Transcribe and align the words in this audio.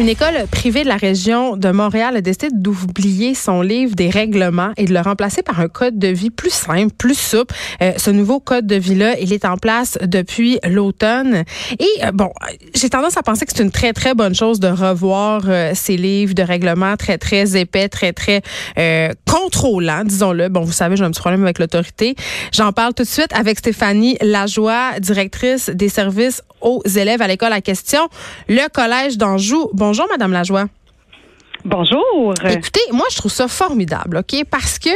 Une 0.00 0.08
école 0.08 0.34
privée 0.50 0.82
de 0.82 0.88
la 0.88 0.96
région 0.96 1.56
de 1.56 1.70
Montréal 1.70 2.16
a 2.16 2.20
décidé 2.20 2.48
d'oublier 2.50 3.36
son 3.36 3.62
livre 3.62 3.94
des 3.94 4.10
règlements 4.10 4.72
et 4.76 4.86
de 4.86 4.92
le 4.92 5.00
remplacer 5.00 5.42
par 5.44 5.60
un 5.60 5.68
code 5.68 6.00
de 6.00 6.08
vie 6.08 6.30
plus 6.30 6.50
simple, 6.50 6.92
plus 6.98 7.16
souple. 7.16 7.54
Euh, 7.80 7.92
ce 7.96 8.10
nouveau 8.10 8.40
code 8.40 8.66
de 8.66 8.74
vie-là, 8.74 9.16
il 9.20 9.32
est 9.32 9.44
en 9.44 9.56
place 9.56 9.96
depuis 10.02 10.58
l'automne. 10.64 11.44
Et 11.78 12.04
euh, 12.04 12.10
bon, 12.10 12.30
j'ai 12.74 12.90
tendance 12.90 13.16
à 13.16 13.22
penser 13.22 13.46
que 13.46 13.52
c'est 13.54 13.62
une 13.62 13.70
très, 13.70 13.92
très 13.92 14.14
bonne 14.14 14.34
chose 14.34 14.58
de 14.58 14.66
revoir 14.66 15.42
euh, 15.46 15.70
ces 15.76 15.96
livres 15.96 16.34
de 16.34 16.42
règlements 16.42 16.96
très, 16.96 17.16
très 17.16 17.56
épais, 17.56 17.88
très, 17.88 18.12
très 18.12 18.42
contrôlants, 19.30 20.02
disons-le. 20.04 20.48
Bon, 20.48 20.62
vous 20.62 20.72
savez, 20.72 20.96
j'ai 20.96 21.04
un 21.04 21.12
petit 21.12 21.20
problème 21.20 21.44
avec 21.44 21.60
l'autorité. 21.60 22.16
J'en 22.52 22.72
parle 22.72 22.94
tout 22.94 23.04
de 23.04 23.08
suite 23.08 23.32
avec 23.32 23.60
Stéphanie 23.60 24.16
Lajoie, 24.20 24.98
directrice 24.98 25.70
des 25.70 25.88
services 25.88 26.42
aux 26.64 26.82
élèves 26.96 27.22
à 27.22 27.28
l'école 27.28 27.52
à 27.52 27.60
question, 27.60 28.08
le 28.48 28.68
Collège 28.72 29.18
d'Anjou. 29.18 29.70
Bonjour, 29.86 30.06
Madame 30.08 30.32
Lajoie. 30.32 30.64
Bonjour. 31.62 32.32
Écoutez, 32.42 32.80
moi, 32.90 33.04
je 33.10 33.16
trouve 33.18 33.30
ça 33.30 33.48
formidable, 33.48 34.16
OK? 34.16 34.42
Parce 34.50 34.78
que, 34.78 34.88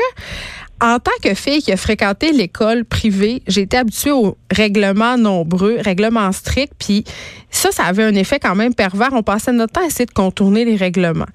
en 0.80 0.98
tant 0.98 1.12
que 1.22 1.34
fille 1.34 1.60
qui 1.60 1.70
a 1.72 1.76
fréquenté 1.76 2.32
l'école 2.32 2.86
privée, 2.86 3.42
j'ai 3.46 3.60
été 3.60 3.76
habituée 3.76 4.12
aux 4.12 4.38
règlements 4.50 5.18
nombreux, 5.18 5.76
règlements 5.78 6.32
stricts, 6.32 6.72
puis 6.78 7.04
ça, 7.50 7.70
ça 7.70 7.84
avait 7.84 8.02
un 8.02 8.14
effet 8.14 8.38
quand 8.38 8.54
même 8.54 8.74
pervers. 8.74 9.10
On 9.12 9.22
passait 9.22 9.52
notre 9.52 9.74
temps 9.74 9.82
à 9.82 9.86
essayer 9.88 10.06
de 10.06 10.10
contourner 10.10 10.64
les 10.64 10.76
règlements. 10.76 11.28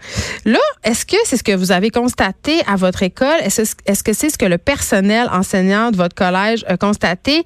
Là, 0.46 0.60
est-ce 0.84 1.06
que 1.06 1.18
c'est 1.24 1.38
ce 1.38 1.44
que 1.44 1.56
vous 1.56 1.72
avez 1.72 1.92
constaté 1.92 2.60
à 2.66 2.76
votre 2.76 3.04
école? 3.04 3.38
Est-ce 3.44 4.04
que 4.04 4.14
c'est 4.14 4.32
ce 4.32 4.38
que 4.40 4.46
le 4.48 4.58
personnel 4.58 5.30
enseignant 5.32 5.92
de 5.92 5.98
votre 5.98 6.16
collège 6.16 6.66
a 6.68 6.76
constaté? 6.76 7.44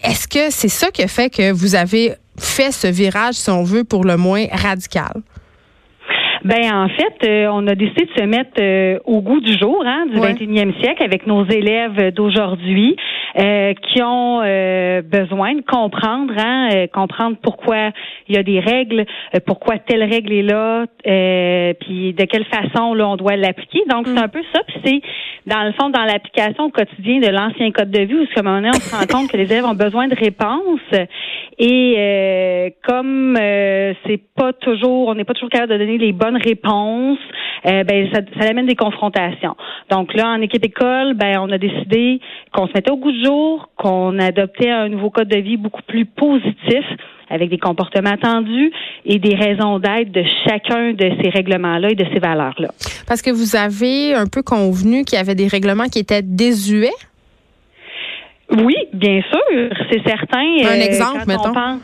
Est-ce 0.00 0.28
que 0.28 0.50
c'est 0.50 0.68
ça 0.68 0.92
qui 0.92 1.02
a 1.02 1.08
fait 1.08 1.28
que 1.28 1.50
vous 1.50 1.74
avez 1.74 2.14
fait 2.38 2.72
ce 2.72 2.86
virage, 2.86 3.34
si 3.34 3.50
on 3.50 3.62
veut, 3.62 3.84
pour 3.84 4.04
le 4.04 4.16
moins 4.16 4.46
radical? 4.50 5.22
Ben 6.44 6.70
en 6.74 6.88
fait, 6.88 7.26
euh, 7.26 7.48
on 7.50 7.66
a 7.66 7.74
décidé 7.74 8.04
de 8.04 8.20
se 8.20 8.26
mettre 8.26 8.60
euh, 8.60 8.98
au 9.06 9.22
goût 9.22 9.40
du 9.40 9.56
jour, 9.58 9.82
hein, 9.86 10.04
du 10.12 10.18
21e 10.18 10.78
siècle, 10.78 11.02
avec 11.02 11.26
nos 11.26 11.46
élèves 11.46 12.12
d'aujourd'hui, 12.12 12.96
euh, 13.38 13.72
qui 13.72 14.02
ont 14.02 14.40
besoin 14.40 15.54
de 15.54 15.62
comprendre, 15.62 16.34
hein, 16.36 16.86
comprendre 16.92 17.38
pourquoi 17.42 17.92
il 18.28 18.36
y 18.36 18.38
a 18.38 18.42
des 18.42 18.60
règles, 18.60 19.06
pourquoi 19.46 19.78
telle 19.78 20.02
règle 20.02 20.32
est 20.32 20.42
là, 20.42 20.84
puis 21.80 22.12
de 22.12 22.24
quelle 22.24 22.44
façon 22.44 22.92
là 22.92 23.08
on 23.08 23.16
doit 23.16 23.36
l'appliquer. 23.36 23.80
Donc 23.88 24.06
c'est 24.06 24.12
mm. 24.12 24.24
un 24.24 24.28
peu 24.28 24.42
ça. 24.52 24.60
Puis 24.66 24.76
c'est 24.84 25.00
dans 25.46 25.64
le 25.64 25.72
fond 25.72 25.88
dans 25.88 26.04
l'application 26.04 26.64
au 26.64 26.70
quotidien 26.70 27.20
de 27.20 27.28
l'ancien 27.28 27.70
code 27.70 27.90
de 27.90 28.00
vie 28.00 28.14
où 28.14 28.26
ce 28.34 28.42
moment 28.42 28.68
on 28.68 28.72
se 28.80 28.94
rend 28.94 29.06
compte 29.06 29.30
que 29.30 29.36
les 29.36 29.50
élèves 29.50 29.64
ont 29.64 29.74
besoin 29.74 30.08
de 30.08 30.14
réponses 30.14 31.06
et 31.58 32.74
comme 32.82 33.36
c'est 34.06 34.20
pas 34.36 34.52
toujours, 34.52 35.08
on 35.08 35.14
n'est 35.14 35.24
pas 35.24 35.34
toujours 35.34 35.50
capable 35.50 35.72
de 35.72 35.78
donner 35.78 35.98
les 35.98 36.12
bonnes 36.12 36.33
réponse, 36.36 37.18
euh, 37.66 37.84
ben 37.84 38.08
ça, 38.12 38.20
ça 38.38 38.50
amène 38.50 38.66
des 38.66 38.76
confrontations. 38.76 39.56
Donc 39.90 40.14
là, 40.14 40.28
en 40.28 40.40
équipe 40.40 40.64
école, 40.64 41.14
ben 41.14 41.38
on 41.40 41.50
a 41.50 41.58
décidé 41.58 42.20
qu'on 42.52 42.66
se 42.66 42.72
mettait 42.74 42.90
au 42.90 42.96
goût 42.96 43.12
du 43.12 43.24
jour, 43.24 43.68
qu'on 43.76 44.18
adoptait 44.18 44.70
un 44.70 44.88
nouveau 44.88 45.10
code 45.10 45.28
de 45.28 45.38
vie 45.38 45.56
beaucoup 45.56 45.82
plus 45.82 46.04
positif 46.04 46.84
avec 47.30 47.50
des 47.50 47.58
comportements 47.58 48.10
attendus 48.10 48.70
et 49.04 49.18
des 49.18 49.34
raisons 49.34 49.78
d'être 49.78 50.12
de 50.12 50.24
chacun 50.46 50.92
de 50.92 51.10
ces 51.22 51.30
règlements-là 51.30 51.90
et 51.90 51.94
de 51.94 52.04
ces 52.12 52.18
valeurs-là. 52.18 52.68
Parce 53.06 53.22
que 53.22 53.30
vous 53.30 53.56
avez 53.56 54.14
un 54.14 54.26
peu 54.26 54.42
convenu 54.42 55.04
qu'il 55.04 55.18
y 55.18 55.20
avait 55.20 55.34
des 55.34 55.48
règlements 55.48 55.88
qui 55.88 55.98
étaient 55.98 56.22
désuets? 56.22 56.90
Oui, 58.50 58.76
bien 58.92 59.22
sûr, 59.22 59.70
c'est 59.90 60.02
certain. 60.06 60.38
Un 60.38 60.78
euh, 60.78 60.84
exemple, 60.84 61.24
mettons. 61.26 61.80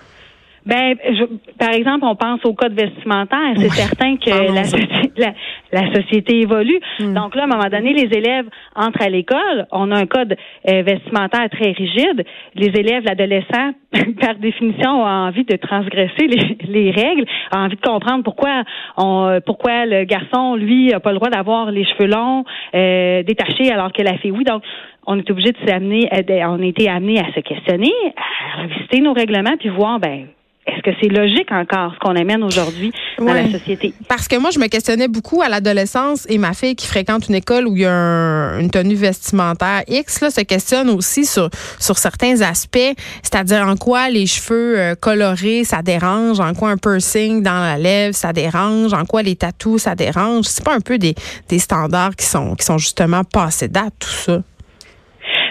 Ben, 0.66 0.96
je, 1.04 1.24
par 1.58 1.70
exemple, 1.70 2.04
on 2.04 2.14
pense 2.14 2.44
au 2.44 2.52
code 2.52 2.74
vestimentaire. 2.74 3.54
C'est 3.56 3.70
certain 3.70 4.16
que 4.16 4.30
la, 4.30 5.32
la, 5.72 5.94
société 5.94 6.40
évolue. 6.40 6.80
Hmm. 6.98 7.14
Donc 7.14 7.34
là, 7.34 7.42
à 7.42 7.44
un 7.44 7.48
moment 7.48 7.68
donné, 7.70 7.94
les 7.94 8.16
élèves 8.16 8.46
entrent 8.76 9.02
à 9.02 9.08
l'école. 9.08 9.66
On 9.72 9.90
a 9.90 9.96
un 9.96 10.06
code 10.06 10.36
euh, 10.68 10.82
vestimentaire 10.82 11.48
très 11.50 11.72
rigide. 11.72 12.24
Les 12.54 12.68
élèves, 12.78 13.04
l'adolescent, 13.04 13.72
par 14.20 14.34
définition, 14.36 15.02
ont 15.02 15.06
envie 15.06 15.44
de 15.44 15.56
transgresser 15.56 16.26
les, 16.26 16.58
les, 16.68 16.90
règles, 16.90 17.24
ont 17.54 17.58
envie 17.58 17.76
de 17.76 17.80
comprendre 17.80 18.22
pourquoi 18.22 18.62
on, 18.98 19.40
pourquoi 19.46 19.86
le 19.86 20.04
garçon, 20.04 20.56
lui, 20.56 20.92
a 20.92 21.00
pas 21.00 21.12
le 21.12 21.16
droit 21.16 21.30
d'avoir 21.30 21.70
les 21.70 21.84
cheveux 21.84 22.08
longs, 22.08 22.44
euh, 22.74 23.22
détachés, 23.22 23.72
alors 23.72 23.92
que 23.92 24.02
la 24.02 24.18
fille, 24.18 24.30
oui. 24.30 24.44
Donc, 24.44 24.62
on 25.06 25.18
est 25.18 25.30
obligé 25.30 25.52
de 25.52 25.58
s'amener, 25.66 26.08
on 26.46 26.60
a 26.60 26.64
été 26.64 26.88
amené 26.88 27.18
à 27.18 27.32
se 27.32 27.40
questionner, 27.40 27.92
à 28.16 28.62
revisiter 28.62 29.00
nos 29.00 29.14
règlements, 29.14 29.56
puis 29.58 29.70
voir, 29.70 29.98
ben 29.98 30.26
est-ce 30.70 30.82
que 30.82 30.96
c'est 31.00 31.08
logique 31.08 31.50
encore 31.50 31.92
ce 31.94 31.98
qu'on 31.98 32.16
amène 32.16 32.42
aujourd'hui 32.42 32.92
dans 33.18 33.32
la 33.32 33.50
société? 33.50 33.92
Parce 34.08 34.28
que 34.28 34.36
moi, 34.36 34.50
je 34.50 34.58
me 34.58 34.66
questionnais 34.68 35.08
beaucoup 35.08 35.42
à 35.42 35.48
l'adolescence 35.48 36.26
et 36.28 36.38
ma 36.38 36.52
fille 36.52 36.76
qui 36.76 36.86
fréquente 36.86 37.28
une 37.28 37.34
école 37.34 37.66
où 37.66 37.76
il 37.76 37.82
y 37.82 37.86
a 37.86 38.58
une 38.58 38.70
tenue 38.70 38.94
vestimentaire 38.94 39.82
X 39.88 40.20
là, 40.20 40.30
se 40.30 40.40
questionne 40.42 40.90
aussi 40.90 41.24
sur, 41.24 41.50
sur 41.78 41.98
certains 41.98 42.40
aspects, 42.40 42.94
c'est-à-dire 43.22 43.66
en 43.66 43.76
quoi 43.76 44.08
les 44.10 44.26
cheveux 44.26 44.78
euh, 44.78 44.94
colorés, 44.94 45.64
ça 45.64 45.82
dérange, 45.82 46.40
en 46.40 46.54
quoi 46.54 46.70
un 46.70 46.76
piercing 46.76 47.42
dans 47.42 47.60
la 47.60 47.76
lèvre, 47.76 48.14
ça 48.14 48.32
dérange, 48.32 48.92
en 48.92 49.04
quoi 49.04 49.22
les 49.22 49.36
tatous, 49.36 49.82
ça 49.82 49.94
dérange. 49.94 50.44
C'est 50.44 50.64
pas 50.64 50.74
un 50.74 50.80
peu 50.80 50.98
des, 50.98 51.14
des 51.48 51.58
standards 51.58 52.16
qui 52.16 52.26
sont, 52.26 52.54
qui 52.54 52.64
sont 52.64 52.78
justement 52.78 53.24
passés 53.24 53.68
date, 53.68 53.94
tout 53.98 54.08
ça? 54.08 54.42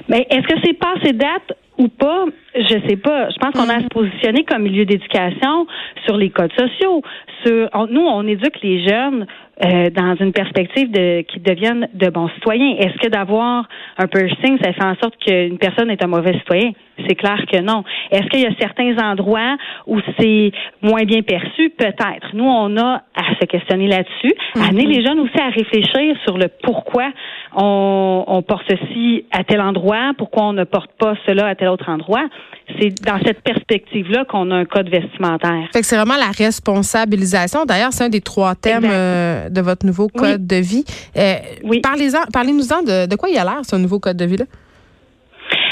Mais 0.07 0.25
est-ce 0.29 0.47
que 0.47 0.59
c'est 0.63 0.73
passé 0.73 1.13
date? 1.13 1.57
Ou 1.79 1.87
pas? 1.87 2.25
Je 2.55 2.87
sais 2.87 2.97
pas. 2.97 3.29
Je 3.29 3.37
pense 3.39 3.53
qu'on 3.53 3.69
a 3.69 3.77
à 3.77 3.81
se 3.81 3.87
positionner 3.87 4.43
comme 4.43 4.63
milieu 4.63 4.85
d'éducation 4.85 5.65
sur 6.05 6.17
les 6.17 6.29
codes 6.29 6.53
sociaux. 6.57 7.01
Sur, 7.45 7.69
nous, 7.89 8.01
on 8.01 8.27
éduque 8.27 8.61
les 8.61 8.85
jeunes 8.87 9.25
euh, 9.63 9.89
dans 9.89 10.15
une 10.19 10.31
perspective 10.31 10.89
de 10.89 11.21
qu'ils 11.21 11.43
deviennent 11.43 11.89
de 11.93 12.09
bons 12.09 12.29
citoyens. 12.35 12.75
Est-ce 12.77 12.97
que 12.99 13.09
d'avoir 13.09 13.67
un 13.97 14.07
piercing, 14.07 14.57
ça 14.63 14.71
fait 14.71 14.83
en 14.83 14.95
sorte 14.95 15.15
qu'une 15.17 15.57
personne 15.57 15.89
est 15.91 16.03
un 16.03 16.07
mauvais 16.07 16.33
citoyen? 16.33 16.71
C'est 17.07 17.15
clair 17.15 17.39
que 17.51 17.59
non. 17.59 17.83
Est-ce 18.11 18.27
qu'il 18.27 18.41
y 18.41 18.45
a 18.45 18.53
certains 18.59 18.97
endroits 18.97 19.57
où 19.87 19.99
c'est 20.17 20.51
moins 20.81 21.03
bien 21.03 21.21
perçu? 21.21 21.69
Peut-être. 21.71 22.33
Nous, 22.33 22.45
on 22.45 22.77
a 22.77 23.03
à 23.15 23.35
se 23.39 23.45
questionner 23.45 23.87
là-dessus, 23.87 24.33
mm-hmm. 24.55 24.69
amener 24.69 24.85
les 24.85 25.05
jeunes 25.05 25.19
aussi 25.19 25.39
à 25.39 25.49
réfléchir 25.49 26.15
sur 26.25 26.37
le 26.37 26.47
pourquoi 26.63 27.11
on, 27.55 28.23
on 28.27 28.41
porte 28.41 28.65
ceci 28.69 29.25
à 29.31 29.43
tel 29.43 29.61
endroit, 29.61 30.13
pourquoi 30.17 30.43
on 30.43 30.53
ne 30.53 30.63
porte 30.63 30.91
pas 30.97 31.15
cela 31.27 31.47
à 31.47 31.55
tel 31.55 31.67
autre 31.67 31.89
endroit 31.89 32.27
c'est 32.79 32.93
dans 33.03 33.19
cette 33.25 33.41
perspective-là 33.41 34.25
qu'on 34.25 34.51
a 34.51 34.55
un 34.55 34.65
code 34.65 34.89
vestimentaire. 34.89 35.67
Fait 35.73 35.81
que 35.81 35.85
c'est 35.85 35.95
vraiment 35.95 36.17
la 36.17 36.31
responsabilisation. 36.31 37.65
D'ailleurs, 37.65 37.93
c'est 37.93 38.03
un 38.03 38.09
des 38.09 38.21
trois 38.21 38.55
thèmes 38.55 38.85
euh, 38.85 39.48
de 39.49 39.61
votre 39.61 39.85
nouveau 39.85 40.07
code 40.07 40.45
de 40.45 40.55
vie. 40.55 40.85
Euh, 41.17 41.35
oui. 41.63 41.81
Parlez-nous-en 41.81 42.83
de, 42.83 43.07
de 43.07 43.15
quoi 43.15 43.29
il 43.29 43.37
a 43.37 43.43
l'air, 43.43 43.61
ce 43.63 43.75
nouveau 43.75 43.99
code 43.99 44.17
de 44.17 44.25
vie-là? 44.25 44.45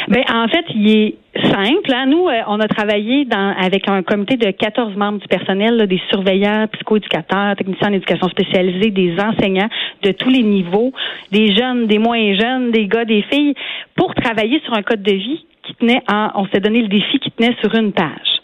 Ben 0.08 0.24
en 0.30 0.48
fait, 0.48 0.64
il 0.74 0.90
est 0.90 1.16
simple. 1.36 1.94
Hein. 1.94 2.06
Nous, 2.08 2.30
euh, 2.30 2.42
on 2.48 2.62
a 2.62 2.68
travaillé 2.68 3.26
dans, 3.26 3.54
avec 3.58 3.90
un 3.90 4.04
comité 4.04 4.38
de 4.38 4.52
14 4.52 4.96
membres 4.96 5.20
du 5.20 5.28
personnel, 5.28 5.86
des 5.86 6.02
surveillants, 6.10 6.68
psychoéducateurs, 6.72 7.58
techniciens 7.58 7.90
en 7.90 7.94
éducation 7.94 8.30
spécialisée, 8.30 8.92
des 8.92 9.16
enseignants 9.20 9.68
de 10.04 10.12
tous 10.14 10.30
les 10.30 10.44
niveaux, 10.44 10.94
des 11.32 11.54
jeunes, 11.54 11.88
des 11.88 12.00
moins 12.00 12.36
jeunes, 12.36 12.72
des 12.72 12.88
gars, 12.88 13.04
des 13.04 13.24
filles, 13.24 13.54
pour 13.96 14.16
travailler 14.16 14.62
sur 14.64 14.74
un 14.74 14.82
code 14.82 15.04
de 15.04 15.12
vie 15.12 15.46
qui 15.64 15.76
tenait 15.76 16.02
en, 16.10 16.30
on 16.36 16.48
s'est 16.48 16.62
donné 16.62 16.82
le 16.82 16.88
défi 16.88 17.20
qui 17.20 17.30
tenait 17.32 17.56
sur 17.62 17.76
une 17.76 17.92
page. 17.92 18.37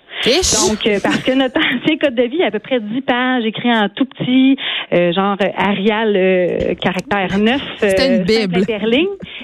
Donc, 0.70 0.88
euh, 0.88 1.00
parce 1.04 1.22
que 1.24 1.34
notre 1.34 1.60
ancien 1.76 1.98
code 1.98 2.16
de 2.16 2.24
vie 2.24 2.44
a 2.44 2.48
à 2.48 2.52
peu 2.52 2.60
près 2.60 2.80
10 2.80 3.02
pages, 3.02 3.46
écrit 3.46 3.72
en 3.72 3.90
tout 3.90 4.06
petit, 4.06 4.58
euh, 4.94 5.12
genre 5.12 5.36
euh, 5.42 5.48
Arial, 5.58 6.76
caractère 6.82 7.38
9. 7.38 7.62
C'était 7.78 8.18
une 8.18 8.24
Bible. 8.24 8.66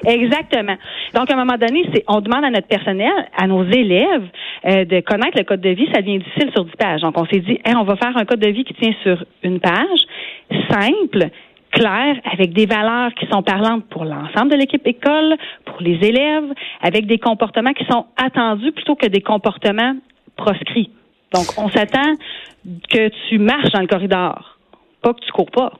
Exactement. 0.05 0.75
Donc, 1.13 1.29
à 1.29 1.33
un 1.33 1.37
moment 1.37 1.57
donné, 1.57 1.85
c'est, 1.93 2.03
on 2.07 2.21
demande 2.21 2.45
à 2.45 2.49
notre 2.49 2.67
personnel, 2.67 3.11
à 3.37 3.47
nos 3.47 3.63
élèves, 3.65 4.27
de 4.65 4.99
connaître 5.01 5.37
le 5.37 5.43
code 5.43 5.61
de 5.61 5.69
vie. 5.69 5.87
Ça 5.93 6.01
devient 6.01 6.19
difficile 6.19 6.51
sur 6.53 6.65
10 6.65 6.71
pages. 6.77 7.01
Donc, 7.01 7.17
on 7.17 7.25
s'est 7.25 7.39
dit, 7.39 7.59
on 7.65 7.83
va 7.83 7.95
faire 7.95 8.15
un 8.15 8.25
code 8.25 8.39
de 8.39 8.49
vie 8.49 8.63
qui 8.63 8.73
tient 8.75 8.93
sur 9.03 9.23
une 9.43 9.59
page, 9.59 9.99
simple, 10.69 11.29
clair, 11.71 12.15
avec 12.31 12.53
des 12.53 12.65
valeurs 12.65 13.13
qui 13.13 13.27
sont 13.31 13.43
parlantes 13.43 13.85
pour 13.89 14.05
l'ensemble 14.05 14.51
de 14.51 14.55
l'équipe 14.55 14.85
école, 14.85 15.35
pour 15.65 15.81
les 15.81 15.97
élèves, 16.01 16.51
avec 16.81 17.05
des 17.05 17.19
comportements 17.19 17.73
qui 17.73 17.85
sont 17.85 18.05
attendus 18.17 18.71
plutôt 18.71 18.95
que 18.95 19.07
des 19.07 19.21
comportements 19.21 19.95
proscrits. 20.39 20.91
Donc, 21.33 21.45
on 21.57 21.69
s'attend 21.69 22.13
que 22.89 23.09
tu 23.27 23.37
marches 23.37 23.71
dans 23.71 23.81
le 23.81 23.87
corridor, 23.87 24.57
pas 25.01 25.13
que 25.13 25.19
tu 25.19 25.31
cours 25.31 25.51
pas. 25.51 25.73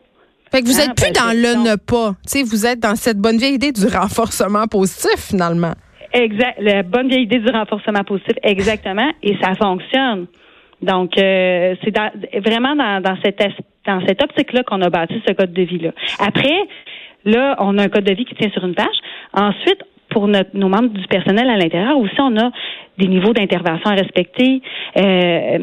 Fait 0.52 0.62
que 0.62 0.68
vous 0.68 0.80
êtes 0.80 0.90
hein, 0.90 0.94
plus 0.96 1.12
dans 1.12 1.32
le 1.32 1.70
ne 1.70 1.76
pas. 1.76 2.16
vous 2.44 2.66
êtes 2.66 2.80
dans 2.80 2.96
cette 2.96 3.18
bonne 3.18 3.38
vieille 3.38 3.56
idée 3.56 3.72
du 3.72 3.86
renforcement 3.86 4.68
positif, 4.68 5.30
finalement. 5.30 5.74
Exact. 6.14 6.56
La 6.60 6.82
bonne 6.84 7.08
vieille 7.08 7.24
idée 7.24 7.40
du 7.40 7.52
renforcement 7.52 8.04
positif, 8.04 8.34
exactement. 8.42 9.12
Et 9.22 9.38
ça 9.42 9.54
fonctionne. 9.56 10.26
Donc, 10.82 11.18
euh, 11.18 11.76
c'est 11.84 12.40
vraiment 12.40 12.76
dans, 12.76 13.02
dans 13.02 13.18
cet 13.24 13.42
dans 13.86 14.06
cette 14.06 14.22
optique-là 14.24 14.64
qu'on 14.64 14.82
a 14.82 14.90
bâti 14.90 15.22
ce 15.28 15.34
code 15.34 15.54
de 15.54 15.62
vie-là. 15.64 15.92
Après, 16.20 16.68
là, 17.26 17.56
on 17.60 17.78
a 17.78 17.84
un 17.84 17.90
code 17.90 18.04
de 18.04 18.14
vie 18.14 18.26
qui 18.26 18.36
tient 18.36 18.50
sur 18.52 18.64
une 18.64 18.76
page. 18.76 18.86
Ensuite, 19.34 19.84
pour 20.10 20.28
notre, 20.28 20.50
nos 20.54 20.70
membres 20.70 20.90
du 20.90 21.08
personnel 21.08 21.50
à 21.50 21.58
l'intérieur 21.58 21.98
aussi, 21.98 22.20
on 22.20 22.38
a 22.38 22.52
des 22.98 23.08
niveaux 23.08 23.34
d'intervention 23.34 23.90
à 23.90 23.96
respecter, 23.96 24.62
euh, 24.98 25.58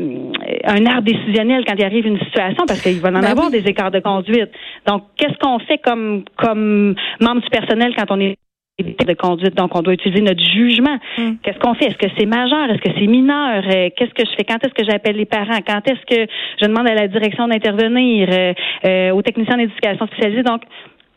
un 0.65 0.87
art 0.87 1.03
décisionnel 1.03 1.65
quand 1.67 1.75
il 1.77 1.85
arrive 1.85 2.07
une 2.07 2.19
situation, 2.21 2.65
parce 2.67 2.81
qu'il 2.81 3.01
va 3.01 3.11
en 3.11 3.21
ben 3.21 3.25
avoir 3.25 3.51
des 3.51 3.65
écarts 3.67 3.91
de 3.91 4.01
conduite. 4.01 4.51
Donc, 4.87 5.05
qu'est-ce 5.17 5.39
qu'on 5.39 5.59
fait 5.61 5.79
comme 5.79 6.25
comme 6.37 6.95
membre 7.21 7.43
du 7.43 7.51
personnel 7.51 7.95
quand 7.97 8.11
on 8.11 8.21
est 8.21 8.37
de 8.79 9.15
conduite? 9.15 9.55
Donc, 9.55 9.77
on 9.77 9.83
doit 9.83 9.95
utiliser 9.95 10.23
notre 10.23 10.45
jugement. 10.45 10.99
Hmm. 11.19 11.35
Qu'est-ce 11.43 11.59
qu'on 11.59 11.75
fait? 11.75 11.87
Est-ce 11.87 11.99
que 11.99 12.13
c'est 12.19 12.27
majeur? 12.27 12.71
Est-ce 12.71 12.81
que 12.81 12.91
c'est 12.99 13.07
mineur? 13.07 13.63
Euh, 13.67 13.89
qu'est-ce 13.97 14.15
que 14.15 14.25
je 14.25 14.35
fais? 14.37 14.45
Quand 14.45 14.63
est-ce 14.65 14.75
que 14.75 14.85
j'appelle 14.85 15.17
les 15.17 15.27
parents? 15.27 15.61
Quand 15.67 15.81
est-ce 15.87 16.05
que 16.07 16.31
je 16.61 16.67
demande 16.67 16.89
à 16.89 16.95
la 16.95 17.09
direction 17.09 17.49
d'intervenir? 17.49 18.29
Euh, 18.31 18.53
euh, 18.85 19.11
aux 19.11 19.23
techniciens 19.23 19.57
d'éducation 19.57 20.07
spécialisée? 20.07 20.43
Donc, 20.43 20.63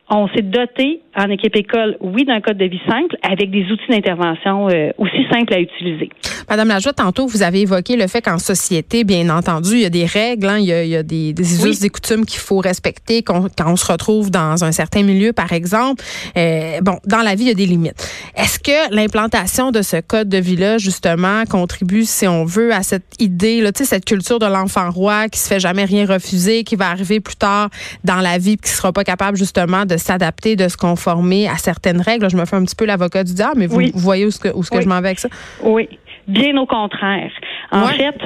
on 0.09 0.27
s'est 0.29 0.41
doté 0.41 1.01
en 1.19 1.29
équipe 1.29 1.55
école, 1.55 1.97
oui, 1.99 2.23
d'un 2.23 2.39
code 2.39 2.57
de 2.57 2.65
vie 2.65 2.81
simple, 2.87 3.17
avec 3.21 3.51
des 3.51 3.63
outils 3.71 3.89
d'intervention 3.89 4.69
euh, 4.69 4.91
aussi 4.97 5.25
simples 5.31 5.53
à 5.53 5.59
utiliser. 5.59 6.09
Madame 6.49 6.69
Lajoie, 6.69 6.93
tantôt, 6.93 7.27
vous 7.27 7.43
avez 7.43 7.61
évoqué 7.61 7.97
le 7.97 8.07
fait 8.07 8.21
qu'en 8.21 8.37
société, 8.39 9.03
bien 9.03 9.29
entendu, 9.29 9.73
il 9.73 9.81
y 9.81 9.85
a 9.85 9.89
des 9.89 10.05
règles, 10.05 10.47
hein, 10.47 10.57
il, 10.59 10.65
y 10.65 10.95
a, 10.95 11.03
des, 11.03 11.33
des 11.33 11.67
us, 11.67 11.79
des 11.79 11.89
coutumes 11.89 12.25
qu'il 12.25 12.39
faut 12.39 12.59
respecter 12.59 13.21
quand 13.21 13.47
on 13.65 13.75
se 13.75 13.91
retrouve 13.91 14.31
dans 14.31 14.63
un 14.63 14.71
certain 14.71 15.03
milieu, 15.03 15.33
par 15.33 15.51
exemple. 15.51 16.03
Euh, 16.37 16.79
bon, 16.81 16.99
dans 17.05 17.21
la 17.21 17.35
vie, 17.35 17.43
il 17.43 17.47
y 17.49 17.51
a 17.51 17.55
des 17.55 17.65
limites. 17.65 18.09
Est-ce 18.35 18.57
que 18.57 18.95
l'implantation 18.95 19.71
de 19.71 19.81
ce 19.81 19.97
code 20.01 20.29
de 20.29 20.37
vie-là, 20.37 20.77
justement, 20.77 21.43
contribue, 21.45 22.05
si 22.05 22.27
on 22.27 22.45
veut, 22.45 22.73
à 22.73 22.81
cette 22.81 23.19
idée, 23.19 23.61
là, 23.61 23.71
cette 23.75 24.05
culture 24.05 24.39
de 24.39 24.45
l'enfant 24.45 24.89
roi 24.89 25.29
qui 25.29 25.39
se 25.39 25.47
fait 25.47 25.59
jamais 25.59 25.85
rien 25.85 26.05
refuser, 26.05 26.63
qui 26.63 26.75
va 26.75 26.89
arriver 26.89 27.19
plus 27.19 27.35
tard 27.35 27.69
dans 28.03 28.21
la 28.21 28.37
vie, 28.37 28.57
qui 28.57 28.69
sera 28.69 28.93
pas 28.93 29.03
capable, 29.03 29.37
justement, 29.37 29.85
de 29.85 29.97
s'adapter, 29.97 30.55
de 30.55 30.67
se 30.67 30.77
conformer 31.09 31.47
à 31.47 31.55
certaines 31.55 32.01
règles. 32.01 32.29
je 32.29 32.37
me 32.37 32.45
fais 32.45 32.55
un 32.55 32.63
petit 32.63 32.75
peu 32.75 32.85
l'avocat 32.85 33.23
du 33.23 33.33
diable, 33.33 33.55
mais 33.57 33.67
vous, 33.67 33.81
voyez 33.95 34.25
où, 34.25 34.31
ce 34.31 34.39
que, 34.39 34.49
où 34.55 34.63
ce 34.63 34.71
que 34.71 34.81
je 34.81 34.87
m'en 34.87 35.01
vais 35.01 35.07
avec 35.07 35.19
ça? 35.19 35.29
Oui, 35.63 35.89
bien 36.27 36.55
au 36.57 36.65
contraire. 36.65 37.31
En 37.71 37.87
fait, 37.87 38.19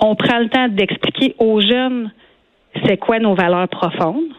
on 0.00 0.14
prend 0.16 0.38
le 0.38 0.48
temps 0.48 0.68
d'expliquer 0.68 1.34
aux 1.38 1.60
jeunes 1.60 2.10
c'est 2.84 2.96
quoi 2.96 3.18
nos 3.18 3.34
valeurs 3.34 3.68
profondes 3.68 4.32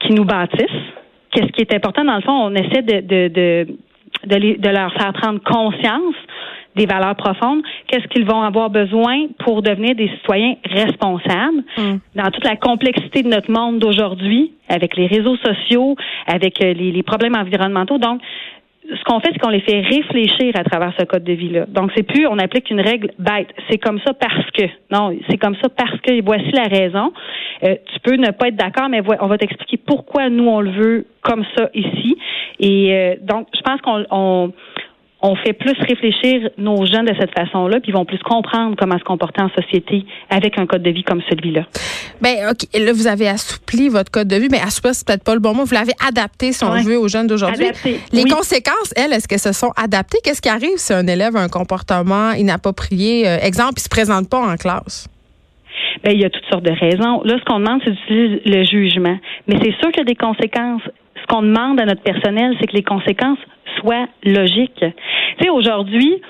qui 0.00 0.12
nous 0.12 0.24
bâtissent. 0.24 0.66
Qu'est-ce 1.30 1.52
qui 1.52 1.62
est 1.62 1.74
important? 1.74 2.04
Dans 2.04 2.16
le 2.16 2.22
fond, 2.22 2.32
on 2.32 2.54
essaie 2.54 2.82
de, 2.82 3.00
de, 3.00 3.28
de, 3.28 3.66
de, 4.26 4.60
de 4.60 4.68
leur 4.68 4.92
faire 4.94 5.12
prendre 5.12 5.40
conscience 5.44 6.14
des 6.76 6.86
valeurs 6.86 7.16
profondes, 7.16 7.62
qu'est-ce 7.86 8.06
qu'ils 8.08 8.24
vont 8.24 8.42
avoir 8.42 8.70
besoin 8.70 9.26
pour 9.44 9.62
devenir 9.62 9.94
des 9.94 10.08
citoyens 10.08 10.54
responsables? 10.64 11.64
Mm. 11.76 11.96
dans 12.14 12.30
toute 12.30 12.44
la 12.44 12.56
complexité 12.56 13.22
de 13.22 13.28
notre 13.28 13.50
monde 13.50 13.78
d'aujourd'hui, 13.78 14.52
avec 14.68 14.96
les 14.96 15.06
réseaux 15.06 15.36
sociaux, 15.36 15.96
avec 16.26 16.62
euh, 16.62 16.72
les, 16.72 16.92
les 16.92 17.02
problèmes 17.02 17.36
environnementaux. 17.36 17.98
Donc, 17.98 18.20
ce 18.90 19.04
qu'on 19.04 19.20
fait, 19.20 19.28
c'est 19.32 19.38
qu'on 19.38 19.50
les 19.50 19.60
fait 19.60 19.80
réfléchir 19.80 20.52
à 20.54 20.64
travers 20.64 20.92
ce 20.98 21.04
code 21.04 21.24
de 21.24 21.32
vie-là. 21.32 21.66
Donc, 21.68 21.90
c'est 21.94 22.02
plus 22.02 22.26
on 22.26 22.38
applique 22.38 22.70
une 22.70 22.80
règle 22.80 23.10
bête. 23.18 23.48
C'est 23.68 23.78
comme 23.78 24.00
ça 24.06 24.14
parce 24.14 24.50
que. 24.52 24.64
Non, 24.90 25.16
c'est 25.28 25.36
comme 25.36 25.56
ça 25.56 25.68
parce 25.68 26.00
que. 26.00 26.22
Voici 26.24 26.50
la 26.52 26.64
raison. 26.64 27.12
Euh, 27.64 27.74
tu 27.92 28.00
peux 28.00 28.16
ne 28.16 28.30
pas 28.30 28.48
être 28.48 28.56
d'accord, 28.56 28.88
mais 28.88 29.02
on 29.20 29.26
va 29.26 29.36
t'expliquer 29.36 29.76
pourquoi 29.76 30.30
nous 30.30 30.48
on 30.48 30.60
le 30.60 30.70
veut 30.70 31.06
comme 31.22 31.44
ça 31.56 31.68
ici. 31.74 32.16
Et 32.60 32.94
euh, 32.94 33.14
donc, 33.20 33.48
je 33.54 33.60
pense 33.60 33.80
qu'on 33.80 34.04
on, 34.10 34.52
on 35.20 35.34
fait 35.34 35.52
plus 35.52 35.76
réfléchir 35.80 36.48
nos 36.58 36.86
jeunes 36.86 37.06
de 37.06 37.14
cette 37.18 37.32
façon-là, 37.36 37.80
puis 37.80 37.90
ils 37.90 37.94
vont 37.94 38.04
plus 38.04 38.18
comprendre 38.18 38.76
comment 38.78 38.98
se 38.98 39.04
comporter 39.04 39.42
en 39.42 39.50
société 39.50 40.04
avec 40.30 40.58
un 40.58 40.66
code 40.66 40.82
de 40.82 40.90
vie 40.90 41.02
comme 41.02 41.22
celui-là. 41.28 41.66
Ben 42.20 42.50
ok, 42.50 42.80
là 42.80 42.92
vous 42.92 43.06
avez 43.08 43.28
assoupli 43.28 43.88
votre 43.88 44.10
code 44.10 44.28
de 44.28 44.36
vie, 44.36 44.48
mais 44.50 44.60
assoupli 44.60 44.90
c'est 44.94 45.06
peut-être 45.06 45.24
pas 45.24 45.34
le 45.34 45.40
bon 45.40 45.54
mot. 45.54 45.64
Vous 45.64 45.74
l'avez 45.74 45.92
adapté, 46.06 46.52
si 46.52 46.64
on 46.64 46.70
veut, 46.82 46.98
aux 46.98 47.08
jeunes 47.08 47.26
d'aujourd'hui. 47.26 47.66
Les 48.12 48.24
conséquences, 48.24 48.92
elles, 48.96 49.12
est-ce 49.12 49.28
que 49.28 49.38
se 49.38 49.52
sont 49.52 49.72
adaptées? 49.76 50.18
Qu'est-ce 50.22 50.42
qui 50.42 50.48
arrive 50.48 50.76
si 50.76 50.92
un 50.92 51.06
élève 51.06 51.36
a 51.36 51.40
un 51.40 51.48
comportement 51.48 52.32
inapproprié, 52.32 53.28
euh, 53.28 53.38
exemple, 53.38 53.74
il 53.78 53.82
se 53.82 53.88
présente 53.88 54.30
pas 54.30 54.38
en 54.38 54.56
classe 54.56 55.08
ben, 56.04 56.12
il 56.12 56.20
y 56.20 56.24
a 56.24 56.30
toutes 56.30 56.44
sortes 56.46 56.64
de 56.64 56.72
raisons. 56.72 57.22
Là, 57.24 57.38
ce 57.38 57.44
qu'on 57.44 57.58
demande, 57.58 57.80
c'est 57.84 57.90
d'utiliser 57.90 58.42
le 58.44 58.64
jugement. 58.64 59.18
Mais 59.46 59.56
c'est 59.62 59.74
sûr 59.80 59.90
qu'il 59.90 59.98
y 59.98 60.00
a 60.00 60.04
des 60.04 60.14
conséquences. 60.14 60.82
Qu'on 61.28 61.42
demande 61.42 61.80
à 61.80 61.84
notre 61.84 62.02
personnel, 62.02 62.56
c'est 62.60 62.66
que 62.66 62.76
les 62.76 62.82
conséquences 62.82 63.38
soit 63.80 64.08
logique. 64.24 64.78
Tu 64.80 65.44
sais, 65.44 65.50
aujourd'hui, 65.50 66.20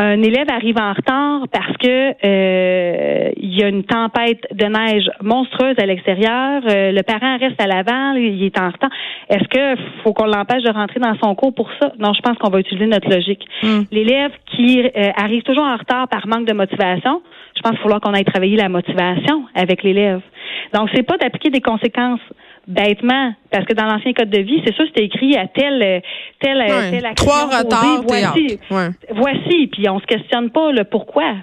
un 0.00 0.22
élève 0.22 0.46
arrive 0.48 0.78
en 0.78 0.92
retard 0.92 1.48
parce 1.50 1.76
que 1.78 2.14
euh, 2.24 3.30
il 3.36 3.58
y 3.58 3.64
a 3.64 3.68
une 3.68 3.82
tempête 3.82 4.46
de 4.52 4.66
neige 4.66 5.10
monstrueuse 5.22 5.74
à 5.76 5.86
l'extérieur. 5.86 6.62
Euh, 6.70 6.92
le 6.92 7.02
parent 7.02 7.36
reste 7.38 7.60
à 7.60 7.66
l'avant, 7.66 8.12
il 8.12 8.44
est 8.44 8.58
en 8.60 8.68
retard. 8.70 8.90
Est-ce 9.28 9.48
que 9.48 9.82
faut 10.04 10.12
qu'on 10.12 10.26
l'empêche 10.26 10.62
de 10.62 10.70
rentrer 10.70 11.00
dans 11.00 11.16
son 11.20 11.34
cours 11.34 11.52
pour 11.52 11.68
ça? 11.80 11.92
Non, 11.98 12.12
je 12.12 12.20
pense 12.20 12.38
qu'on 12.38 12.48
va 12.48 12.60
utiliser 12.60 12.86
notre 12.86 13.10
logique. 13.10 13.44
Hmm. 13.64 13.82
L'élève 13.90 14.30
qui 14.46 14.80
euh, 14.80 15.10
arrive 15.16 15.42
toujours 15.42 15.64
en 15.64 15.76
retard 15.76 16.06
par 16.06 16.28
manque 16.28 16.46
de 16.46 16.54
motivation, 16.54 17.20
je 17.56 17.60
pense 17.62 17.72
qu'il 17.72 17.78
va 17.78 17.82
falloir 17.82 18.00
qu'on 18.00 18.14
aille 18.14 18.24
travailler 18.24 18.56
la 18.56 18.68
motivation 18.68 19.46
avec 19.56 19.82
l'élève. 19.82 20.20
Donc 20.74 20.90
c'est 20.94 21.02
pas 21.02 21.16
d'appliquer 21.16 21.50
des 21.50 21.60
conséquences 21.60 22.20
bêtement, 22.68 23.32
parce 23.50 23.64
que 23.64 23.74
dans 23.74 23.86
l'ancien 23.86 24.12
code 24.12 24.30
de 24.30 24.40
vie, 24.40 24.62
c'est 24.64 24.74
sûr, 24.74 24.84
c'était 24.86 25.04
écrit 25.04 25.36
à 25.36 25.48
tel 25.48 26.02
tel 26.40 26.62
tel 26.90 27.14
Trois 27.16 27.46
retards, 27.46 28.02
voici, 28.06 28.60
voici, 29.10 29.66
puis 29.72 29.88
on 29.88 29.98
se 29.98 30.06
questionne 30.06 30.50
pas 30.50 30.70
le 30.70 30.84
pourquoi. 30.84 31.34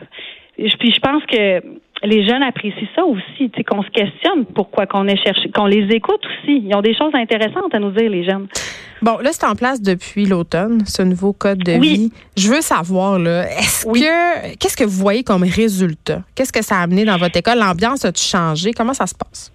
Puis 0.55 0.93
je 0.93 0.99
pense 0.99 1.23
que 1.25 1.61
les 2.03 2.27
jeunes 2.27 2.43
apprécient 2.43 2.87
ça 2.95 3.03
aussi, 3.03 3.51
qu'on 3.63 3.83
se 3.83 3.89
questionne 3.89 4.45
pourquoi 4.53 4.85
qu'on 4.85 5.07
est 5.07 5.21
cherché, 5.21 5.49
qu'on 5.49 5.65
les 5.65 5.87
écoute 5.95 6.21
aussi. 6.25 6.63
Ils 6.63 6.75
ont 6.75 6.81
des 6.81 6.95
choses 6.95 7.13
intéressantes 7.13 7.73
à 7.73 7.79
nous 7.79 7.91
dire, 7.91 8.09
les 8.09 8.23
jeunes. 8.23 8.47
Bon, 9.01 9.17
là, 9.17 9.31
c'est 9.31 9.45
en 9.45 9.55
place 9.55 9.81
depuis 9.81 10.25
l'automne, 10.25 10.85
ce 10.85 11.01
nouveau 11.01 11.33
code 11.33 11.59
de 11.59 11.73
vie. 11.73 12.11
Je 12.37 12.49
veux 12.49 12.61
savoir, 12.61 13.19
là, 13.19 13.49
est-ce 13.59 13.85
que, 13.85 14.55
qu'est-ce 14.57 14.77
que 14.77 14.83
vous 14.83 14.99
voyez 14.99 15.23
comme 15.23 15.43
résultat? 15.43 16.21
Qu'est-ce 16.35 16.53
que 16.53 16.63
ça 16.63 16.77
a 16.77 16.83
amené 16.83 17.05
dans 17.05 17.17
votre 17.17 17.37
école? 17.37 17.59
L'ambiance 17.59 18.05
a-tu 18.05 18.23
changé? 18.23 18.71
Comment 18.71 18.93
ça 18.93 19.07
se 19.07 19.15
passe? 19.15 19.51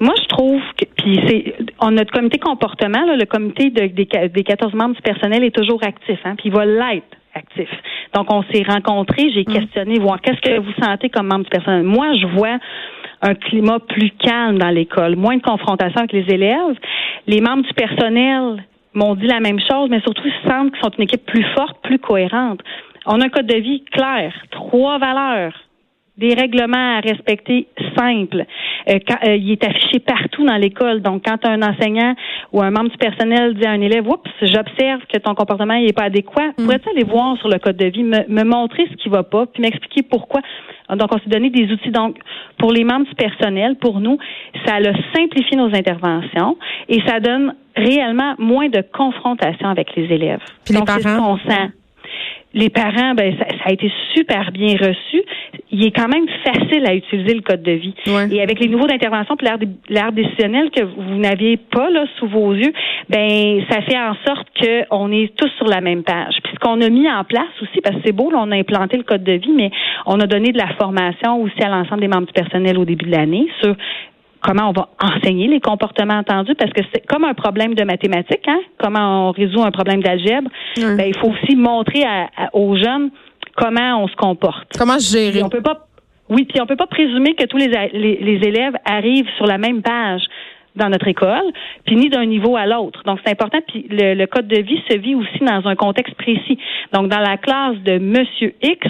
Moi, 0.00 0.14
je 0.22 0.26
trouve 0.28 0.62
que 0.76 0.84
puis 0.96 1.20
c'est 1.26 1.54
on 1.80 1.90
notre 1.90 2.12
comité 2.12 2.38
comportement, 2.38 3.04
là, 3.04 3.16
le 3.16 3.26
comité 3.26 3.70
de, 3.70 3.86
des, 3.86 4.28
des 4.28 4.42
14 4.42 4.74
membres 4.74 4.94
du 4.94 5.02
personnel 5.02 5.44
est 5.44 5.54
toujours 5.54 5.82
actif, 5.82 6.18
hein, 6.24 6.34
puis 6.36 6.48
il 6.48 6.52
va 6.52 6.64
l'être 6.64 7.16
actif. 7.34 7.68
Donc, 8.14 8.32
on 8.32 8.42
s'est 8.44 8.62
rencontrés, 8.66 9.30
j'ai 9.30 9.42
mm. 9.42 9.52
questionné, 9.52 9.98
voir 9.98 10.20
qu'est-ce 10.20 10.40
que 10.40 10.58
vous 10.58 10.72
sentez 10.82 11.08
comme 11.08 11.26
membre 11.26 11.44
du 11.44 11.50
personnel. 11.50 11.82
Moi, 11.82 12.14
je 12.16 12.26
vois 12.26 12.58
un 13.22 13.34
climat 13.34 13.78
plus 13.80 14.10
calme 14.10 14.58
dans 14.58 14.70
l'école, 14.70 15.16
moins 15.16 15.36
de 15.36 15.42
confrontation 15.42 15.98
avec 15.98 16.12
les 16.12 16.32
élèves. 16.32 16.76
Les 17.26 17.40
membres 17.40 17.62
du 17.62 17.74
personnel 17.74 18.64
m'ont 18.92 19.14
dit 19.14 19.26
la 19.26 19.40
même 19.40 19.58
chose, 19.58 19.88
mais 19.90 20.00
surtout 20.00 20.22
ils 20.26 20.48
sentent 20.48 20.72
qu'ils 20.72 20.82
sont 20.82 20.90
une 20.98 21.04
équipe 21.04 21.24
plus 21.26 21.44
forte, 21.56 21.76
plus 21.82 21.98
cohérente. 21.98 22.60
On 23.06 23.20
a 23.20 23.24
un 23.24 23.28
code 23.28 23.46
de 23.46 23.56
vie 23.56 23.84
clair, 23.92 24.32
trois 24.50 24.98
valeurs, 24.98 25.54
des 26.16 26.34
règlements 26.34 26.98
à 26.98 27.00
respecter 27.00 27.66
simples. 27.96 28.44
Euh, 28.88 28.98
euh, 29.26 29.36
il 29.36 29.50
est 29.52 29.64
affiché 29.64 29.98
partout 29.98 30.44
dans 30.44 30.56
l'école. 30.56 31.00
Donc, 31.02 31.24
quand 31.26 31.44
un 31.44 31.60
enseignant 31.62 32.14
ou 32.52 32.62
un 32.62 32.70
membre 32.70 32.90
du 32.90 32.96
personnel 32.98 33.54
dit 33.54 33.66
à 33.66 33.72
un 33.72 33.80
élève, 33.80 34.06
oups, 34.06 34.30
j'observe 34.42 35.00
que 35.12 35.18
ton 35.18 35.34
comportement 35.34 35.74
n'est 35.74 35.92
pas 35.92 36.04
adéquat, 36.04 36.50
mm. 36.56 36.64
pourrais-tu 36.64 36.88
aller 36.90 37.04
voir 37.04 37.36
sur 37.38 37.48
le 37.48 37.58
code 37.58 37.76
de 37.76 37.86
vie, 37.86 38.04
me, 38.04 38.28
me 38.28 38.44
montrer 38.44 38.86
ce 38.90 38.96
qui 38.96 39.08
va 39.08 39.24
pas, 39.24 39.46
puis 39.46 39.62
m'expliquer 39.62 40.02
pourquoi? 40.02 40.40
Donc, 40.90 41.08
on 41.12 41.18
s'est 41.18 41.30
donné 41.30 41.50
des 41.50 41.72
outils. 41.72 41.90
Donc, 41.90 42.16
pour 42.58 42.72
les 42.72 42.84
membres 42.84 43.06
du 43.06 43.14
personnel, 43.14 43.76
pour 43.76 44.00
nous, 44.00 44.18
ça 44.66 44.76
a 44.76 45.16
simplifié 45.16 45.56
nos 45.56 45.74
interventions 45.74 46.56
et 46.88 47.00
ça 47.06 47.18
donne 47.18 47.54
réellement 47.76 48.34
moins 48.38 48.68
de 48.68 48.82
confrontation 48.92 49.68
avec 49.68 49.96
les 49.96 50.04
élèves. 50.04 50.42
Puis 50.64 50.74
Donc, 50.74 50.88
les 50.94 51.02
parents? 51.02 51.38
Les 52.54 52.70
parents, 52.70 53.14
ben 53.14 53.36
ça, 53.36 53.46
a 53.64 53.72
été 53.72 53.90
super 54.14 54.52
bien 54.52 54.76
reçu. 54.76 55.22
Il 55.70 55.84
est 55.84 55.90
quand 55.90 56.08
même 56.08 56.26
facile 56.44 56.86
à 56.86 56.94
utiliser 56.94 57.34
le 57.34 57.40
code 57.40 57.62
de 57.62 57.72
vie. 57.72 57.94
Et 58.30 58.40
avec 58.40 58.60
les 58.60 58.68
nouveaux 58.68 58.86
d'intervention 58.86 59.36
puis 59.36 59.48
l'art 59.88 60.12
décisionnel 60.12 60.70
que 60.70 60.84
vous 60.84 61.16
n'aviez 61.16 61.56
pas 61.56 61.90
là 61.90 62.04
sous 62.18 62.28
vos 62.28 62.54
yeux, 62.54 62.72
ben 63.08 63.60
ça 63.68 63.82
fait 63.82 63.98
en 63.98 64.14
sorte 64.24 64.46
qu'on 64.58 65.10
est 65.10 65.34
tous 65.36 65.50
sur 65.56 65.66
la 65.66 65.80
même 65.80 66.04
page. 66.04 66.36
Puis 66.44 66.52
ce 66.54 66.58
qu'on 66.60 66.80
a 66.80 66.88
mis 66.88 67.10
en 67.10 67.24
place 67.24 67.44
aussi, 67.60 67.80
parce 67.82 67.96
que 67.96 68.02
c'est 68.06 68.12
beau, 68.12 68.30
là, 68.30 68.38
on 68.40 68.50
a 68.52 68.56
implanté 68.56 68.96
le 68.96 69.02
code 69.02 69.24
de 69.24 69.32
vie, 69.32 69.52
mais 69.54 69.70
on 70.06 70.20
a 70.20 70.26
donné 70.26 70.52
de 70.52 70.58
la 70.58 70.68
formation 70.74 71.42
aussi 71.42 71.60
à 71.62 71.68
l'ensemble 71.68 72.02
des 72.02 72.08
membres 72.08 72.26
du 72.26 72.32
personnel 72.32 72.78
au 72.78 72.84
début 72.84 73.06
de 73.06 73.10
l'année 73.10 73.46
sur 73.60 73.74
comment 74.44 74.68
on 74.68 74.72
va 74.72 74.88
enseigner 75.00 75.48
les 75.48 75.60
comportements 75.60 76.18
entendus 76.18 76.54
parce 76.54 76.70
que 76.72 76.82
c'est 76.92 77.04
comme 77.06 77.24
un 77.24 77.34
problème 77.34 77.74
de 77.74 77.82
mathématiques, 77.82 78.46
hein? 78.46 78.60
Comment 78.78 79.28
on 79.28 79.32
résout 79.32 79.62
un 79.62 79.70
problème 79.70 80.02
d'algèbre? 80.02 80.50
Ben, 80.76 81.06
il 81.06 81.16
faut 81.18 81.30
aussi 81.30 81.56
montrer 81.56 82.04
aux 82.52 82.76
jeunes 82.76 83.10
comment 83.56 84.02
on 84.02 84.08
se 84.08 84.16
comporte. 84.16 84.68
Comment 84.78 84.98
gérer. 84.98 85.42
on 85.42 85.48
peut 85.48 85.62
pas 85.62 85.86
oui, 86.30 86.46
puis 86.46 86.58
on 86.60 86.66
peut 86.66 86.76
pas 86.76 86.86
présumer 86.86 87.34
que 87.34 87.44
tous 87.44 87.58
les, 87.58 87.68
les, 87.68 88.48
élèves 88.48 88.74
arrivent 88.86 89.28
sur 89.36 89.46
la 89.46 89.58
même 89.58 89.82
page 89.82 90.22
dans 90.76 90.88
notre 90.88 91.06
école, 91.06 91.52
puis 91.84 91.96
ni 91.96 92.08
d'un 92.08 92.26
niveau 92.26 92.56
à 92.56 92.66
l'autre. 92.66 93.02
Donc, 93.04 93.20
c'est 93.24 93.30
important. 93.30 93.58
Puis 93.68 93.86
le, 93.88 94.14
le, 94.14 94.26
code 94.26 94.48
de 94.48 94.60
vie 94.60 94.82
se 94.90 94.96
vit 94.96 95.14
aussi 95.14 95.38
dans 95.40 95.66
un 95.68 95.76
contexte 95.76 96.14
précis. 96.16 96.58
Donc, 96.92 97.08
dans 97.08 97.20
la 97.20 97.36
classe 97.36 97.76
de 97.84 97.98
Monsieur 97.98 98.54
X, 98.62 98.86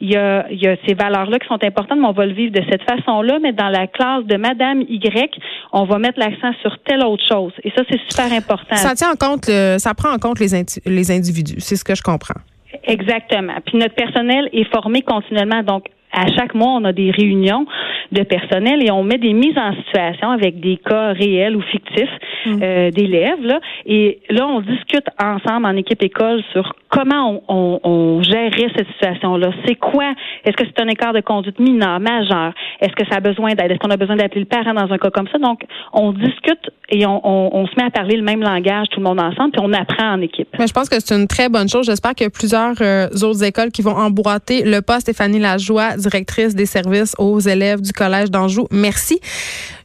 il 0.00 0.12
y 0.12 0.16
a, 0.16 0.46
il 0.50 0.62
y 0.62 0.66
a 0.66 0.76
ces 0.86 0.94
valeurs-là 0.94 1.38
qui 1.38 1.46
sont 1.46 1.62
importantes, 1.62 1.98
mais 1.98 2.06
on 2.06 2.12
va 2.12 2.26
le 2.26 2.32
vivre 2.32 2.52
de 2.52 2.62
cette 2.70 2.82
façon-là. 2.82 3.38
Mais 3.42 3.52
dans 3.52 3.68
la 3.68 3.86
classe 3.86 4.24
de 4.24 4.36
Madame 4.36 4.82
Y, 4.82 5.38
on 5.72 5.84
va 5.84 5.98
mettre 5.98 6.18
l'accent 6.18 6.52
sur 6.62 6.78
telle 6.84 7.04
autre 7.04 7.24
chose. 7.28 7.52
Et 7.64 7.70
ça, 7.76 7.82
c'est 7.90 8.00
super 8.08 8.32
important. 8.32 8.76
Ça 8.76 8.94
tient 8.94 9.10
en 9.10 9.16
compte, 9.16 9.44
ça 9.44 9.94
prend 9.94 10.12
en 10.12 10.18
compte 10.18 10.40
les, 10.40 10.48
les 10.86 11.10
individus. 11.10 11.60
C'est 11.60 11.76
ce 11.76 11.84
que 11.84 11.94
je 11.94 12.02
comprends. 12.02 12.40
Exactement. 12.84 13.54
Puis 13.64 13.78
notre 13.78 13.94
personnel 13.94 14.48
est 14.52 14.70
formé 14.72 15.02
continuellement. 15.02 15.62
Donc, 15.62 15.86
à 16.12 16.26
chaque 16.34 16.54
mois, 16.54 16.70
on 16.70 16.84
a 16.84 16.92
des 16.92 17.10
réunions 17.10 17.66
de 18.12 18.22
personnel 18.22 18.82
et 18.84 18.90
on 18.90 19.02
met 19.02 19.18
des 19.18 19.32
mises 19.32 19.56
en 19.58 19.74
situation 19.74 20.30
avec 20.30 20.60
des 20.60 20.76
cas 20.76 21.12
réels 21.12 21.56
ou 21.56 21.62
fictifs 21.62 22.08
mm. 22.46 22.60
euh, 22.62 22.90
d'élèves. 22.90 23.42
Là. 23.42 23.60
Et 23.84 24.20
là, 24.30 24.46
on 24.46 24.60
discute 24.60 25.06
ensemble 25.22 25.66
en 25.66 25.76
équipe 25.76 26.02
école 26.02 26.42
sur 26.52 26.74
comment 26.96 27.42
on, 27.48 27.80
on, 27.84 28.22
gérerait 28.22 28.72
cette 28.76 28.88
situation-là? 28.88 29.50
C'est 29.66 29.74
quoi? 29.74 30.12
Est-ce 30.44 30.56
que 30.56 30.64
c'est 30.64 30.82
un 30.82 30.88
écart 30.88 31.12
de 31.12 31.20
conduite 31.20 31.58
mineur, 31.58 32.00
majeur? 32.00 32.52
Est-ce 32.80 32.92
que 32.92 33.06
ça 33.10 33.16
a 33.16 33.20
besoin 33.20 33.54
d'aide? 33.54 33.70
Est-ce 33.70 33.78
qu'on 33.78 33.90
a 33.90 33.96
besoin 33.96 34.16
d'appeler 34.16 34.40
le 34.40 34.46
parent 34.46 34.72
dans 34.72 34.92
un 34.92 34.98
cas 34.98 35.10
comme 35.10 35.28
ça? 35.28 35.38
Donc, 35.38 35.60
on 35.92 36.12
discute 36.12 36.70
et 36.88 37.04
on, 37.04 37.26
on, 37.26 37.66
se 37.66 37.72
met 37.76 37.84
à 37.84 37.90
parler 37.90 38.16
le 38.16 38.22
même 38.22 38.40
langage, 38.40 38.86
tout 38.90 39.00
le 39.00 39.04
monde 39.04 39.20
ensemble, 39.20 39.50
puis 39.52 39.60
on 39.62 39.72
apprend 39.72 40.12
en 40.12 40.20
équipe. 40.20 40.48
Mais 40.58 40.66
je 40.66 40.72
pense 40.72 40.88
que 40.88 40.96
c'est 41.00 41.14
une 41.14 41.26
très 41.26 41.48
bonne 41.48 41.68
chose. 41.68 41.86
J'espère 41.86 42.14
qu'il 42.14 42.24
y 42.24 42.28
a 42.28 42.30
plusieurs 42.30 42.74
euh, 42.80 43.08
autres 43.22 43.42
écoles 43.42 43.70
qui 43.72 43.82
vont 43.82 43.96
emboîter 43.96 44.62
le 44.62 44.82
pas. 44.82 45.00
Stéphanie 45.00 45.40
Lajoie, 45.40 45.96
directrice 45.96 46.54
des 46.54 46.66
services 46.66 47.14
aux 47.18 47.40
élèves 47.40 47.80
du 47.80 47.92
Collège 47.92 48.30
d'Anjou. 48.30 48.68
Merci. 48.70 49.20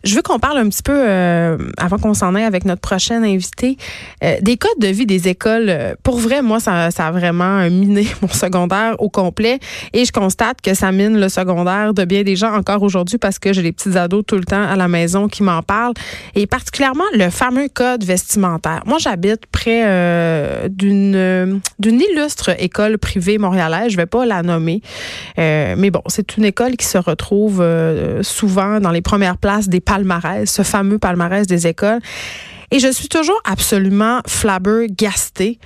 Je 0.03 0.15
veux 0.15 0.21
qu'on 0.21 0.39
parle 0.39 0.57
un 0.57 0.69
petit 0.69 0.83
peu, 0.83 0.95
euh, 0.95 1.57
avant 1.77 1.97
qu'on 1.97 2.13
s'en 2.13 2.33
aille 2.35 2.43
avec 2.43 2.65
notre 2.65 2.81
prochaine 2.81 3.23
invité, 3.23 3.77
euh, 4.23 4.35
des 4.41 4.57
codes 4.57 4.79
de 4.79 4.87
vie 4.87 5.05
des 5.05 5.27
écoles. 5.27 5.95
Pour 6.03 6.17
vrai, 6.17 6.41
moi, 6.41 6.59
ça, 6.59 6.91
ça 6.91 7.00
a 7.01 7.11
vraiment 7.11 7.69
miné 7.69 8.07
mon 8.21 8.27
secondaire 8.27 8.95
au 8.99 9.09
complet. 9.09 9.59
Et 9.93 10.05
je 10.05 10.11
constate 10.11 10.61
que 10.61 10.73
ça 10.73 10.91
mine 10.91 11.19
le 11.19 11.29
secondaire 11.29 11.93
de 11.93 12.05
bien 12.05 12.23
des 12.23 12.35
gens 12.35 12.53
encore 12.53 12.83
aujourd'hui 12.83 13.17
parce 13.17 13.39
que 13.39 13.53
j'ai 13.53 13.61
des 13.61 13.71
petits 13.71 13.97
ados 13.97 14.23
tout 14.25 14.37
le 14.37 14.45
temps 14.45 14.63
à 14.63 14.75
la 14.75 14.87
maison 14.87 15.27
qui 15.27 15.43
m'en 15.43 15.61
parlent. 15.61 15.93
Et 16.35 16.47
particulièrement 16.47 17.03
le 17.13 17.29
fameux 17.29 17.67
code 17.67 18.03
vestimentaire. 18.03 18.83
Moi, 18.85 18.97
j'habite 18.99 19.45
près 19.51 20.69
d'une 20.69 21.61
d'une 21.79 22.01
illustre 22.01 22.51
école 22.61 22.97
privée 22.97 23.37
montréalaise. 23.37 23.91
Je 23.91 23.97
vais 23.97 24.05
pas 24.05 24.25
la 24.25 24.43
nommer. 24.43 24.81
mais 25.37 25.89
bon, 25.91 26.01
c'est 26.07 26.37
une 26.37 26.45
école 26.45 26.77
qui 26.77 26.85
se 26.85 26.97
retrouve 26.97 27.63
souvent 28.21 28.79
dans 28.79 28.91
les 28.91 29.01
premières 29.01 29.37
places 29.37 29.69
des 29.69 29.79
palmarès, 29.79 30.49
ce 30.49 30.61
fameux 30.63 30.99
palmarès 30.99 31.47
des 31.47 31.67
écoles. 31.67 31.99
Et 32.71 32.79
je 32.79 32.89
suis 32.89 33.09
toujours 33.09 33.41
absolument 33.43 34.21
flabbergastée 34.27 35.59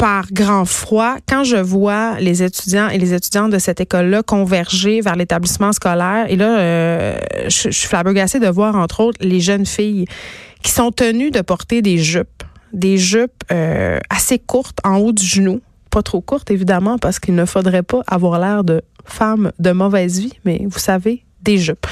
par 0.00 0.32
grand 0.32 0.64
froid 0.64 1.16
quand 1.28 1.44
je 1.44 1.58
vois 1.58 2.18
les 2.20 2.42
étudiants 2.42 2.88
et 2.88 2.96
les 2.96 3.12
étudiantes 3.12 3.50
de 3.50 3.58
cette 3.58 3.82
école-là 3.82 4.22
converger 4.22 5.02
vers 5.02 5.14
l'établissement 5.14 5.74
scolaire. 5.74 6.24
Et 6.30 6.36
là, 6.36 6.58
euh, 6.58 7.18
je, 7.44 7.68
suis 7.68 7.86
flabbergastée 7.86 8.40
de 8.40 8.48
voir, 8.48 8.76
entre 8.76 9.00
autres, 9.00 9.18
les 9.20 9.40
jeunes 9.40 9.66
filles 9.66 10.06
qui 10.62 10.72
sont 10.72 10.90
tenues 10.90 11.30
de 11.30 11.42
porter 11.42 11.82
des 11.82 11.98
jupes, 11.98 12.42
des 12.72 12.96
jupes 12.96 13.44
euh, 13.52 13.98
assez 14.08 14.38
courtes 14.38 14.78
en 14.84 14.96
haut 14.96 15.12
du 15.12 15.24
genou. 15.24 15.60
Pas 15.90 16.02
trop 16.02 16.22
courtes, 16.22 16.50
évidemment, 16.50 16.96
parce 16.96 17.18
qu'il 17.18 17.34
ne 17.34 17.44
faudrait 17.44 17.82
pas 17.82 18.00
avoir 18.06 18.40
l'air 18.40 18.64
de 18.64 18.80
femmes 19.04 19.52
de 19.58 19.72
mauvaise 19.72 20.18
vie, 20.18 20.38
mais 20.46 20.62
vous 20.66 20.78
savez, 20.78 21.26
des 21.42 21.58
jupes. 21.58 21.86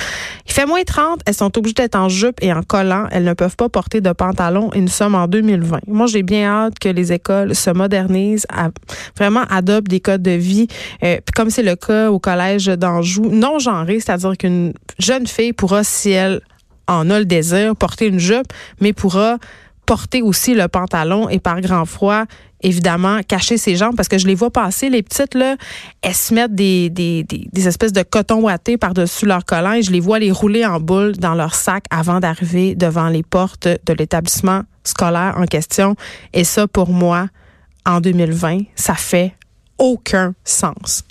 Il 0.46 0.52
fait 0.52 0.66
moins 0.66 0.82
30, 0.82 1.20
elles 1.26 1.34
sont 1.34 1.56
obligées 1.56 1.74
d'être 1.74 1.96
en 1.96 2.08
jupe 2.08 2.38
et 2.40 2.52
en 2.52 2.62
collant. 2.62 3.06
Elles 3.10 3.24
ne 3.24 3.34
peuvent 3.34 3.56
pas 3.56 3.68
porter 3.68 4.00
de 4.00 4.12
pantalon 4.12 4.70
et 4.72 4.80
nous 4.80 4.88
sommes 4.88 5.14
en 5.14 5.26
2020. 5.26 5.80
Moi, 5.86 6.06
j'ai 6.06 6.22
bien 6.22 6.48
hâte 6.48 6.78
que 6.78 6.88
les 6.88 7.12
écoles 7.12 7.54
se 7.54 7.70
modernisent, 7.70 8.46
vraiment 9.16 9.44
adoptent 9.50 9.88
des 9.88 10.00
codes 10.00 10.22
de 10.22 10.32
vie. 10.32 10.68
Euh, 11.02 11.18
comme 11.34 11.50
c'est 11.50 11.62
le 11.62 11.76
cas 11.76 12.10
au 12.10 12.18
collège 12.18 12.66
d'Anjou, 12.66 13.28
non 13.30 13.58
genré, 13.58 14.00
c'est-à-dire 14.00 14.36
qu'une 14.36 14.72
jeune 14.98 15.26
fille 15.26 15.52
pourra, 15.52 15.84
si 15.84 16.10
elle 16.10 16.40
en 16.86 17.10
a 17.10 17.18
le 17.18 17.24
désir, 17.24 17.76
porter 17.76 18.06
une 18.06 18.18
jupe, 18.18 18.52
mais 18.80 18.92
pourra 18.92 19.38
porter 19.88 20.20
aussi 20.20 20.54
le 20.54 20.68
pantalon 20.68 21.30
et 21.30 21.38
par 21.38 21.60
grand 21.62 21.86
froid, 21.86 22.24
évidemment, 22.62 23.20
cacher 23.26 23.56
ses 23.56 23.76
jambes 23.76 23.96
parce 23.96 24.08
que 24.08 24.18
je 24.18 24.26
les 24.26 24.34
vois 24.34 24.50
passer, 24.50 24.90
les 24.90 25.02
petites, 25.02 25.34
là, 25.34 25.56
elles 26.02 26.14
se 26.14 26.34
mettent 26.34 26.54
des, 26.54 26.90
des, 26.90 27.24
des, 27.24 27.68
espèces 27.68 27.92
de 27.92 28.02
coton 28.02 28.42
ouaté 28.42 28.76
par-dessus 28.76 29.26
leur 29.26 29.44
collant 29.44 29.72
et 29.72 29.82
je 29.82 29.90
les 29.90 30.00
vois 30.00 30.18
les 30.18 30.30
rouler 30.30 30.64
en 30.64 30.80
boule 30.80 31.16
dans 31.16 31.34
leur 31.34 31.54
sac 31.54 31.84
avant 31.90 32.20
d'arriver 32.20 32.74
devant 32.74 33.08
les 33.08 33.22
portes 33.22 33.68
de 33.68 33.92
l'établissement 33.92 34.62
scolaire 34.84 35.34
en 35.36 35.46
question. 35.46 35.94
Et 36.32 36.44
ça, 36.44 36.66
pour 36.66 36.90
moi, 36.90 37.28
en 37.86 38.00
2020, 38.00 38.60
ça 38.74 38.94
fait 38.94 39.34
aucun 39.78 40.34
sens. 40.44 41.04